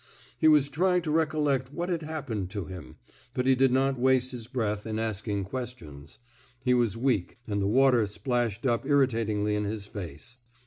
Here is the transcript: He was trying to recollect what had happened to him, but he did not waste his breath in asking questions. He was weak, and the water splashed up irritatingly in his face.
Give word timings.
He 0.35 0.47
was 0.47 0.67
trying 0.67 1.03
to 1.03 1.11
recollect 1.11 1.71
what 1.71 1.89
had 1.89 2.01
happened 2.01 2.49
to 2.49 2.65
him, 2.65 2.95
but 3.35 3.45
he 3.45 3.53
did 3.53 3.71
not 3.71 3.99
waste 3.99 4.31
his 4.31 4.47
breath 4.47 4.87
in 4.87 4.97
asking 4.97 5.43
questions. 5.43 6.17
He 6.63 6.73
was 6.73 6.97
weak, 6.97 7.37
and 7.45 7.61
the 7.61 7.67
water 7.67 8.07
splashed 8.07 8.65
up 8.65 8.83
irritatingly 8.83 9.53
in 9.55 9.65
his 9.65 9.85
face. 9.85 10.37